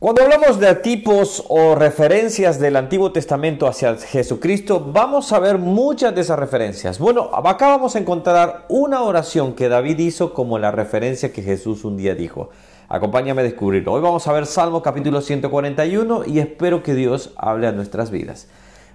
[0.00, 6.14] Cuando hablamos de tipos o referencias del Antiguo Testamento hacia Jesucristo, vamos a ver muchas
[6.14, 6.98] de esas referencias.
[6.98, 11.84] Bueno, acá vamos a encontrar una oración que David hizo como la referencia que Jesús
[11.84, 12.48] un día dijo.
[12.88, 13.92] Acompáñame a descubrirlo.
[13.92, 18.48] Hoy vamos a ver Salmo capítulo 141 y espero que Dios hable a nuestras vidas.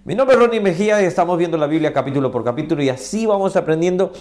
[0.06, 3.28] Mi nombre es Ronnie Mejía y estamos viendo la Biblia capítulo por capítulo y así
[3.28, 4.12] vamos aprendiendo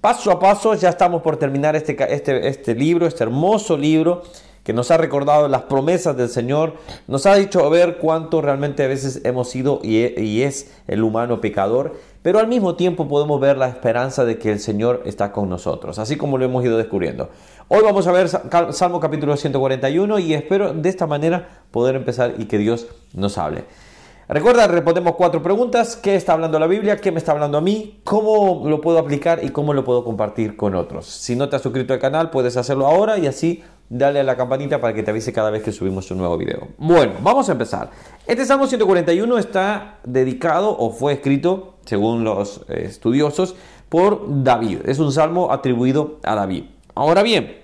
[0.00, 0.74] paso a paso.
[0.74, 4.24] Ya estamos por terminar este, este, este libro, este hermoso libro
[4.68, 6.74] que nos ha recordado las promesas del Señor,
[7.06, 11.40] nos ha dicho ver cuánto realmente a veces hemos sido e, y es el humano
[11.40, 15.48] pecador, pero al mismo tiempo podemos ver la esperanza de que el Señor está con
[15.48, 17.30] nosotros, así como lo hemos ido descubriendo.
[17.68, 22.44] Hoy vamos a ver Salmo capítulo 141 y espero de esta manera poder empezar y
[22.44, 23.64] que Dios nos hable.
[24.28, 25.96] Recuerda, respondemos cuatro preguntas.
[25.96, 26.98] ¿Qué está hablando la Biblia?
[26.98, 28.02] ¿Qué me está hablando a mí?
[28.04, 31.06] ¿Cómo lo puedo aplicar y cómo lo puedo compartir con otros?
[31.06, 34.36] Si no te has suscrito al canal, puedes hacerlo ahora y así dale a la
[34.36, 36.68] campanita para que te avise cada vez que subimos un nuevo video.
[36.78, 37.90] Bueno, vamos a empezar.
[38.26, 43.56] Este Salmo 141 está dedicado o fue escrito, según los eh, estudiosos,
[43.88, 44.80] por David.
[44.84, 46.64] Es un salmo atribuido a David.
[46.94, 47.56] Ahora bien,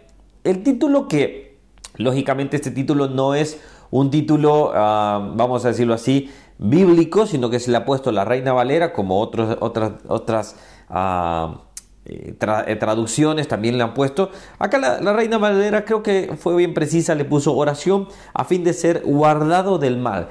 [0.45, 1.59] el título que,
[1.97, 7.61] lógicamente este título no es un título, ah, vamos a decirlo así, bíblico, sino que
[7.61, 10.57] se le ha puesto la Reina Valera como otros, otras, otras
[10.89, 11.63] ah,
[12.07, 14.31] eh, eh, traducciones también le han puesto.
[14.59, 18.73] Acá la, Reina Valera creo que fue bien precisa, le puso oración a fin de
[18.73, 20.29] ser guardado del mal.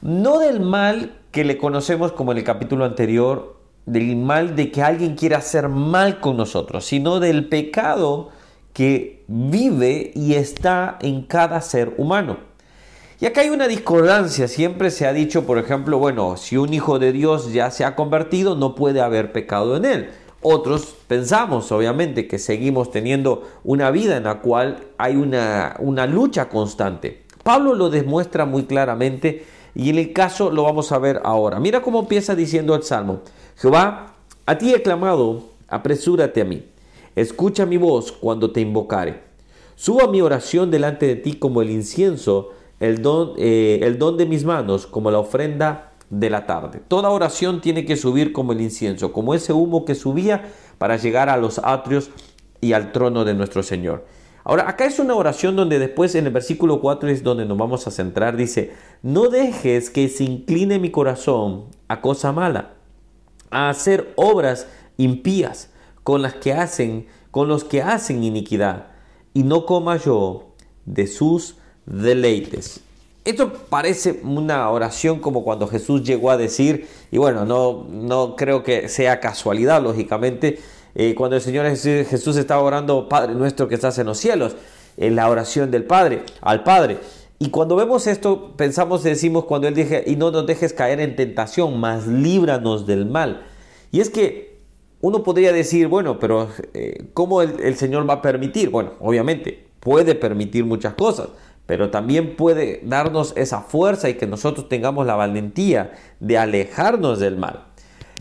[0.00, 4.82] No del mal que le conocemos como en el capítulo anterior, del mal de que
[4.82, 8.30] alguien quiera hacer mal con nosotros, sino del pecado
[8.72, 12.50] que vive y está en cada ser humano.
[13.20, 16.98] Y acá hay una discordancia, siempre se ha dicho, por ejemplo, bueno, si un hijo
[16.98, 20.10] de Dios ya se ha convertido, no puede haber pecado en él.
[20.42, 27.22] Otros pensamos, obviamente, que seguimos teniendo una vida en la cual hay una, lucha constante.
[27.42, 31.60] Pablo lo demuestra muy claramente y en el caso lo vamos a ver ahora.
[31.60, 33.20] Mira cómo empieza diciendo el Salmo.
[33.56, 34.14] Jehová,
[34.46, 36.64] a ti he clamado, apresúrate a mí.
[37.16, 39.20] Escucha mi voz cuando te invocare.
[39.74, 42.50] Suba mi oración delante de ti como el incienso
[42.80, 46.80] el don, eh, el don de mis manos como la ofrenda de la tarde.
[46.86, 51.28] Toda oración tiene que subir como el incienso, como ese humo que subía para llegar
[51.28, 52.10] a los atrios
[52.60, 54.04] y al trono de nuestro Señor.
[54.42, 57.86] Ahora, acá es una oración donde después en el versículo 4 es donde nos vamos
[57.86, 58.36] a centrar.
[58.36, 58.72] Dice,
[59.02, 62.74] no dejes que se incline mi corazón a cosa mala,
[63.50, 64.66] a hacer obras
[64.96, 65.70] impías
[66.02, 68.88] con las que hacen, con los que hacen iniquidad,
[69.34, 70.54] y no coma yo
[70.86, 71.56] de sus
[71.86, 72.80] deleites.
[73.24, 78.62] Esto parece una oración como cuando Jesús llegó a decir, y bueno, no, no creo
[78.62, 80.58] que sea casualidad, lógicamente,
[80.94, 84.56] eh, cuando el Señor Jesús estaba orando, Padre nuestro que estás en los cielos,
[84.96, 86.98] en la oración del Padre, al Padre.
[87.38, 91.14] Y cuando vemos esto, pensamos, decimos cuando Él dije, y no nos dejes caer en
[91.14, 93.42] tentación, mas líbranos del mal.
[93.92, 94.60] Y es que
[95.02, 98.70] uno podría decir, bueno, pero eh, ¿cómo el Señor va a permitir?
[98.70, 101.28] Bueno, obviamente, puede permitir muchas cosas
[101.70, 107.36] pero también puede darnos esa fuerza y que nosotros tengamos la valentía de alejarnos del
[107.36, 107.68] mal.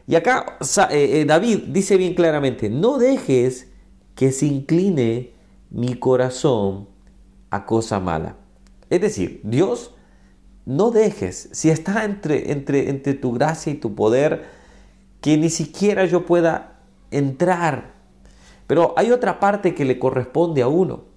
[0.06, 0.60] Y acá
[0.92, 3.68] eh, eh, David dice bien claramente, no dejes
[4.14, 5.32] que se incline
[5.72, 6.90] mi corazón
[7.50, 8.36] a cosa mala.
[8.92, 9.96] Es decir, Dios,
[10.68, 14.46] no dejes, si está entre, entre, entre tu gracia y tu poder,
[15.22, 17.94] que ni siquiera yo pueda entrar.
[18.68, 21.10] Pero hay otra parte que le corresponde a uno.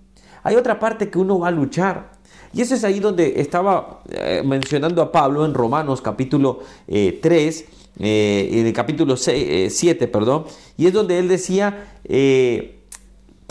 [0.43, 2.22] Hay otra parte que uno va a luchar.
[2.55, 7.67] Y eso es ahí donde estaba eh, mencionando a Pablo en Romanos capítulo 3, eh,
[7.99, 10.45] eh, en capítulo 7, perdón,
[10.77, 12.81] y es donde él decía que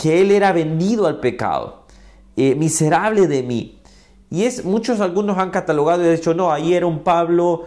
[0.04, 1.84] él era vendido al pecado,
[2.36, 3.78] miserable de mí.
[4.30, 7.64] Y es, muchos algunos han catalogado y dicho, no, ahí era un Pablo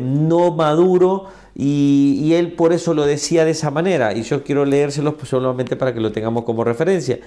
[0.00, 1.26] no maduro
[1.60, 4.16] y, él por eso lo decía de esa manera.
[4.16, 7.18] Y yo quiero leérselo solamente para que lo tengamos como referencia.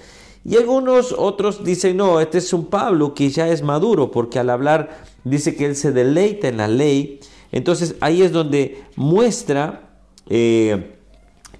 [0.42, 4.48] Y algunos otros dicen, no, este es un Pablo que ya es maduro, porque al
[4.48, 7.20] hablar dice que él se deleita en la ley.
[7.52, 9.90] Entonces ahí es donde muestra
[10.30, 10.96] eh,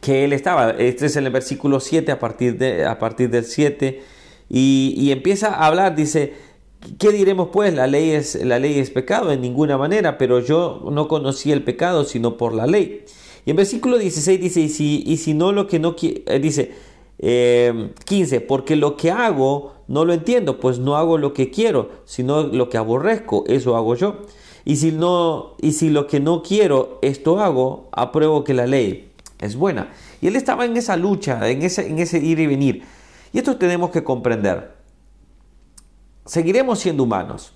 [0.01, 0.71] que él estaba.
[0.71, 4.03] Este es en el versículo 7 a partir, de, a partir del 7.
[4.49, 6.33] Y, y, empieza a hablar, dice,
[6.99, 7.75] ¿qué diremos pues?
[7.75, 11.63] La ley, es, la ley es pecado en ninguna manera, pero yo no conocí el
[11.63, 13.05] pecado sino por la ley.
[13.45, 16.73] Y en versículo 16 dice, y si, y si no lo que no eh, dice,
[17.19, 18.37] 15.
[18.37, 22.45] Em, porque lo que hago no lo entiendo, pues no hago lo que quiero, sino
[22.45, 24.23] lo que aborrezco, eso hago yo.
[24.65, 29.11] Y si, no, y si lo que no quiero, esto hago, apruebo que la ley
[29.41, 29.93] es buena.
[30.21, 32.83] Y él estaba en esa lucha, en ese, en ese ir y venir.
[33.33, 34.82] Y esto tenemos que comprender.
[36.25, 37.53] Seguiremos siendo humanos.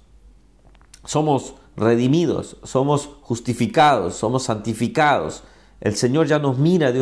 [1.05, 5.45] Somos redimidos, somos justificados, somos santificados.
[5.81, 6.93] El Señor ya nos mira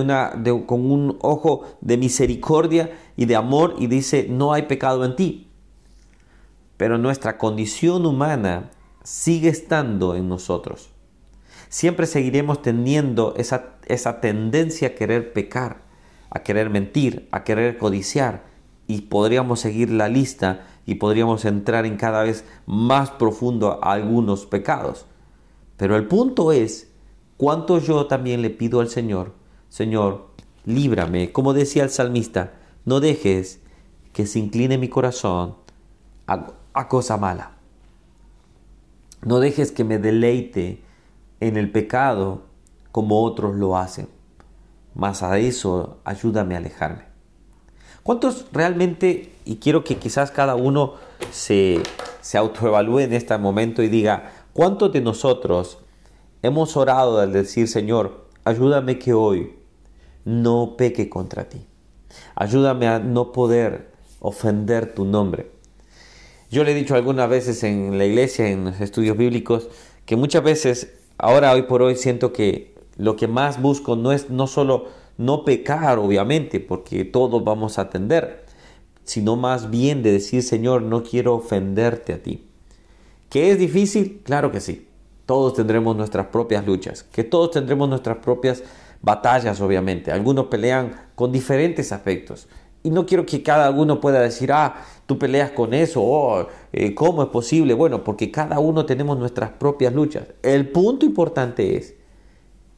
[0.67, 5.51] con un ojo de misericordia y de amor y dice, no hay pecado en ti.
[6.77, 8.71] Pero nuestra condición humana
[9.05, 10.91] sigue estando en nosotros.
[11.69, 15.83] Siempre seguiremos teniendo esa, esa tendencia a querer pecar,
[16.31, 18.45] a querer mentir, a querer codiciar.
[18.87, 24.47] Y podríamos seguir la lista y podríamos entrar en cada vez más profundo a algunos
[24.47, 25.07] pecados.
[25.77, 26.91] Pero el punto es,
[27.37, 29.33] ¿cuánto yo también le pido al Señor?
[29.69, 30.29] Señor,
[30.65, 32.53] líbrame, como decía el salmista,
[32.85, 33.61] no dejes
[34.13, 35.57] que se incline mi corazón
[36.27, 37.53] a, cosa mala.
[39.23, 40.83] No dejes que me deleite
[41.41, 42.43] en el pecado
[42.93, 44.09] como otros lo hacen.
[44.95, 47.14] Más a eso ayúdame a alejarme.
[48.03, 50.95] ¿Cuántos realmente, y quiero que quizás cada uno
[51.31, 51.81] se,
[52.21, 55.79] se autoevalúe en este momento y diga, ¿cuántos de nosotros
[56.43, 59.55] hemos orado al decir, Señor, ayúdame que hoy
[60.25, 61.67] no peque contra ti?
[62.35, 65.51] Ayúdame a no poder ofender tu nombre.
[66.51, 69.69] Yo le he dicho algunas veces en la iglesia, en los estudios bíblicos,
[70.07, 74.31] que muchas veces, ahora hoy por hoy, siento que lo que más busco no es
[74.31, 78.45] no solo no pecar, obviamente, porque todos vamos a atender,
[79.05, 82.49] sino más bien de decir, Señor, no quiero ofenderte a ti.
[83.29, 84.23] ¿Que es difícil?
[84.25, 84.89] Claro que sí.
[85.27, 88.63] Todos tendremos nuestras propias luchas, que todos tendremos nuestras propias
[89.01, 90.13] batallas, obviamente.
[90.13, 92.49] Algunos pelean con diferentes aspectos.
[92.83, 94.77] Y no quiero que cada uno pueda decir, ah,
[95.07, 97.73] tú peleas con eso, oh, eh, ¿cómo es posible?
[97.73, 100.29] Bueno, porque cada uno tenemos nuestras propias luchas.
[100.43, 101.95] El punto importante es,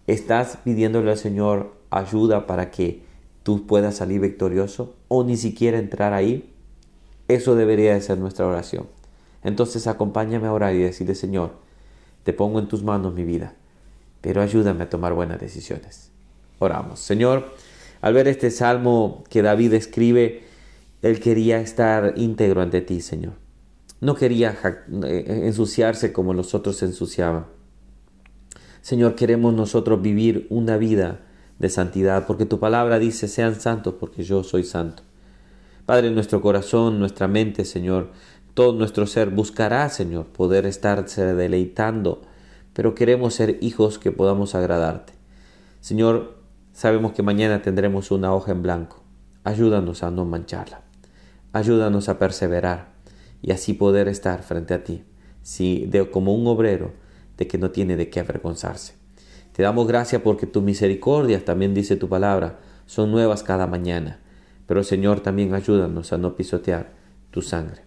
[0.06, 3.02] ¿estás pidiéndole al Señor ayuda para que
[3.42, 6.52] tú puedas salir victorioso o ni siquiera entrar ahí?
[7.28, 8.86] Eso debería de ser nuestra oración.
[9.42, 11.52] Entonces acompáñame a orar y decirle, Señor,
[12.24, 13.54] te pongo en tus manos mi vida,
[14.20, 16.10] pero ayúdame a tomar buenas decisiones.
[16.58, 17.00] Oramos.
[17.00, 17.54] Señor,
[18.00, 20.44] al ver este salmo que David escribe,
[21.02, 23.34] él quería estar íntegro ante ti, Señor.
[24.00, 24.56] No quería
[25.04, 27.46] eh, ensuciarse como los otros ensuciaban.
[28.82, 31.25] Señor, queremos nosotros vivir una vida
[31.58, 35.02] de santidad, porque tu palabra dice, sean santos porque yo soy santo.
[35.86, 38.10] Padre, nuestro corazón, nuestra mente, Señor,
[38.54, 42.22] todo nuestro ser buscará, Señor, poder estarse deleitando,
[42.72, 45.12] pero queremos ser hijos que podamos agradarte.
[45.80, 46.38] Señor,
[46.72, 49.02] sabemos que mañana tendremos una hoja en blanco.
[49.44, 50.82] Ayúdanos a no mancharla.
[51.52, 52.92] Ayúdanos a perseverar
[53.40, 55.04] y así poder estar frente a ti,
[55.42, 56.92] si de, como un obrero
[57.36, 58.94] de que no tiene de qué avergonzarse.
[59.56, 64.20] Te damos gracias porque tu misericordia, también dice tu palabra, son nuevas cada mañana.
[64.66, 66.90] Pero Señor, también ayúdanos a no pisotear
[67.30, 67.80] tu sangre.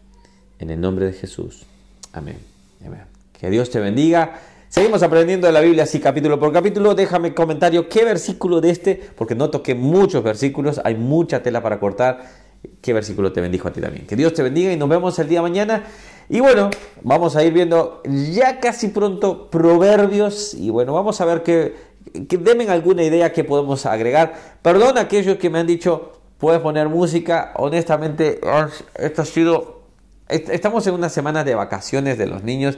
[0.57, 1.67] En el nombre de Jesús.
[2.11, 2.39] Amén.
[2.83, 3.03] Amén.
[3.33, 4.39] Que Dios te bendiga.
[4.67, 6.95] Seguimos aprendiendo de la Biblia así capítulo por capítulo.
[6.95, 11.79] Déjame comentario qué versículo de este, porque no toqué muchos versículos, hay mucha tela para
[11.79, 12.49] cortar.
[12.81, 14.07] ¿Qué versículo te bendijo a ti también?
[14.07, 15.83] Que Dios te bendiga y nos vemos el día mañana.
[16.29, 16.69] Y bueno,
[17.01, 21.75] vamos a ir viendo ya casi pronto proverbios y bueno, vamos a ver que,
[22.27, 22.39] que
[22.69, 24.35] alguna idea que podemos agregar.
[24.61, 27.53] Perdón a aquellos que me han dicho, puedes poner música.
[27.55, 28.39] Honestamente,
[28.95, 29.79] esto ha sido...
[30.27, 32.77] Estamos en una semana de vacaciones de los niños.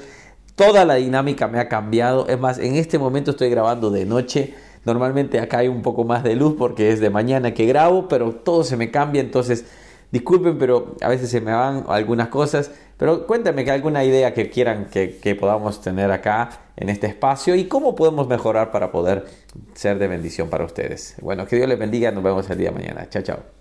[0.55, 2.27] Toda la dinámica me ha cambiado.
[2.29, 4.53] Es más, en este momento estoy grabando de noche.
[4.85, 8.31] Normalmente acá hay un poco más de luz porque es de mañana que grabo, pero
[8.31, 9.19] todo se me cambia.
[9.19, 9.65] Entonces,
[10.11, 12.71] disculpen, pero a veces se me van algunas cosas.
[12.97, 17.55] Pero cuéntame que alguna idea que quieran que, que, podamos tener acá en este espacio
[17.55, 19.25] y cómo podemos mejorar para poder
[19.73, 21.15] ser de bendición para ustedes.
[21.19, 22.11] Bueno, que Dios les bendiga.
[22.11, 23.09] Nos vemos el día mañana.
[23.09, 23.60] Chao, chao.